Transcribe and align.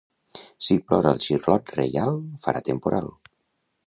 Si 0.67 0.77
plora 0.85 1.11
el 1.15 1.19
xirlot 1.25 1.73
reial, 1.79 2.17
farà 2.47 2.63
temporal. 2.71 3.11